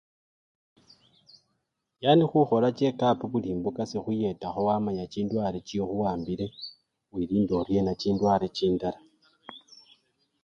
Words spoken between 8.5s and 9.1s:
chindala.